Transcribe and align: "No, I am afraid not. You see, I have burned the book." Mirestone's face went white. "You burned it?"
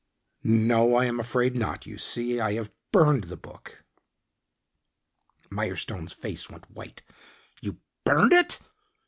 "No, 0.43 0.95
I 0.95 1.05
am 1.05 1.19
afraid 1.19 1.55
not. 1.55 1.85
You 1.85 1.95
see, 1.95 2.39
I 2.39 2.53
have 2.53 2.71
burned 2.91 3.25
the 3.25 3.37
book." 3.37 3.83
Mirestone's 5.51 6.11
face 6.11 6.49
went 6.49 6.71
white. 6.71 7.03
"You 7.61 7.77
burned 8.03 8.33
it?" 8.33 8.59